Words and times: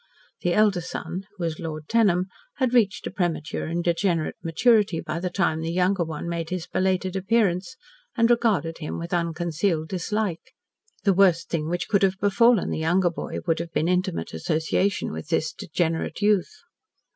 The 0.41 0.55
elder 0.55 0.81
son, 0.81 1.27
who 1.37 1.43
was 1.43 1.59
Lord 1.59 1.87
Tenham, 1.87 2.25
had 2.55 2.73
reached 2.73 3.05
a 3.05 3.11
premature 3.11 3.67
and 3.67 3.83
degenerate 3.83 4.37
maturity 4.43 4.99
by 4.99 5.19
the 5.19 5.29
time 5.29 5.61
the 5.61 5.71
younger 5.71 6.03
one 6.03 6.27
made 6.27 6.49
his 6.49 6.65
belated 6.65 7.15
appearance, 7.15 7.77
and 8.15 8.27
regarded 8.27 8.79
him 8.79 8.97
with 8.97 9.13
unconcealed 9.13 9.89
dislike. 9.89 10.55
The 11.03 11.13
worst 11.13 11.49
thing 11.51 11.69
which 11.69 11.87
could 11.87 12.01
have 12.01 12.17
befallen 12.17 12.71
the 12.71 12.79
younger 12.79 13.11
boy 13.11 13.41
would 13.45 13.59
have 13.59 13.73
been 13.73 13.87
intimate 13.87 14.33
association 14.33 15.11
with 15.11 15.27
this 15.27 15.53
degenerate 15.53 16.19
youth. 16.19 16.49